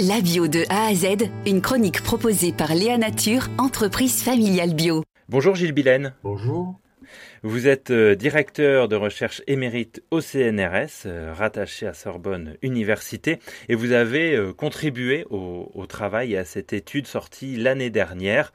[0.00, 5.04] La bio de A à Z, une chronique proposée par Léa Nature, entreprise familiale bio.
[5.28, 6.14] Bonjour Gilles Billen.
[6.24, 6.80] Bonjour.
[7.44, 13.38] Vous êtes euh, directeur de recherche émérite au CNRS, euh, rattaché à Sorbonne Université,
[13.68, 18.52] et vous avez euh, contribué au, travail et à cette étude sortie l'année dernière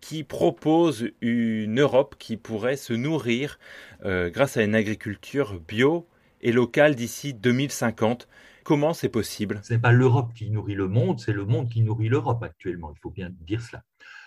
[0.00, 3.60] qui propose une Europe qui pourrait se nourrir
[4.02, 6.08] grâce à une agriculture bio
[6.40, 8.26] et locale d'ici 2050.
[8.64, 9.60] Comment c'est possible?
[9.62, 12.92] Ce n'est pas l'Europe qui nourrit le monde, c'est le monde qui nourrit l'Europe actuellement.
[12.94, 13.82] Il faut bien dire cela.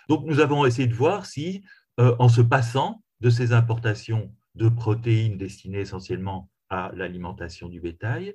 [0.08, 1.64] Donc nous avons essayé de voir si,
[2.00, 8.34] euh, en se passant de ces importations de protéines destinées essentiellement à l'alimentation du bétail,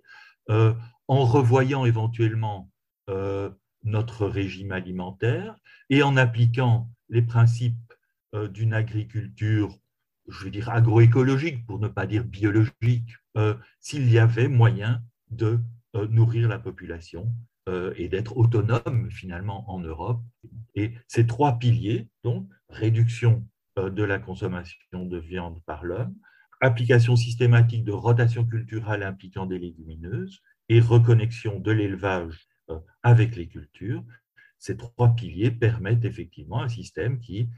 [0.49, 0.73] euh,
[1.07, 2.69] en revoyant éventuellement
[3.09, 3.49] euh,
[3.83, 5.55] notre régime alimentaire
[5.89, 7.75] et en appliquant les principes
[8.51, 9.75] d'une agriculture,
[10.27, 13.09] je veux dire agroécologique pour ne pas dire biologique,
[13.79, 15.59] s'il y avait moyen de
[15.93, 17.33] nourrir la population
[17.69, 20.21] euh, et d'être autonome finalement en Europe.
[20.75, 23.45] Et ces trois piliers, donc réduction
[23.77, 26.15] euh, de la consommation de viande par l'homme,
[26.61, 32.47] application systématique de rotation culturelle impliquant des légumineuses et reconnexion de l'élevage
[33.01, 34.03] avec les cultures,
[34.59, 37.49] ces trois piliers permettent effectivement un système qui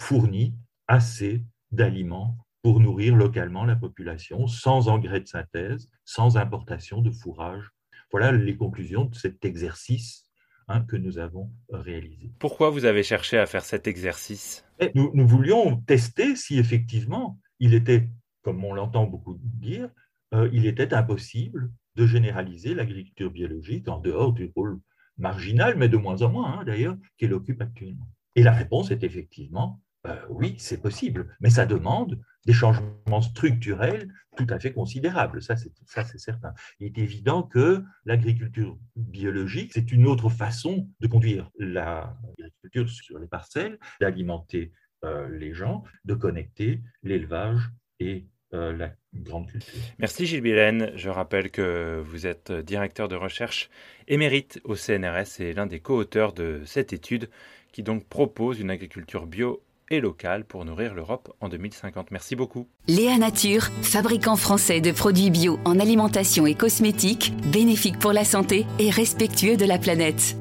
[0.00, 0.54] fournit
[0.88, 7.70] assez d'aliments pour nourrir localement la population, sans engrais de synthèse, sans importation de fourrage.
[8.10, 10.30] Voilà les conclusions de cet exercice
[10.68, 12.32] hein, que nous avons réalisé.
[12.38, 14.64] Pourquoi vous avez cherché à faire cet exercice?
[14.94, 18.08] Nous, nous, voulions tester si effectivement il était,
[18.40, 19.90] comme on l'entend beaucoup dire,
[20.32, 24.80] euh, il était impossible de généraliser l'agriculture biologique en dehors du rôle
[25.18, 28.08] marginal, mais de moins en moins hein, d'ailleurs, qu'elle occupe actuellement.
[28.36, 34.12] Et la réponse est effectivement euh, oui, c'est possible, mais ça demande des changements structurels
[34.36, 36.52] tout à fait considérables, ça c'est certain.
[36.80, 43.28] Il est évident que l'agriculture biologique, c'est une autre façon de conduire l'agriculture sur les
[43.28, 44.72] parcelles, d'alimenter
[45.04, 47.70] euh, les gens, de connecter l'élevage
[48.00, 49.80] et euh, la grande culture.
[49.98, 50.92] Merci Gilles Billen.
[50.96, 53.70] Je rappelle que vous êtes directeur de recherche
[54.08, 57.30] émérite au CNRS et l'un des co-auteurs de cette étude
[57.72, 62.10] qui donc propose une agriculture bio et local pour nourrir l'Europe en 2050.
[62.10, 62.66] Merci beaucoup.
[62.88, 68.66] Léa Nature, fabricant français de produits bio en alimentation et cosmétiques, bénéfique pour la santé
[68.78, 70.36] et respectueux de la planète.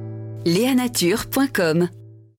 [0.45, 1.89] Léanature.com